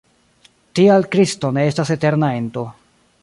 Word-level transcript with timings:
Tial 0.79 1.05
Kristo 1.17 1.53
ne 1.59 1.67
estas 1.73 1.93
eterna 1.99 2.31
ento. 2.41 2.65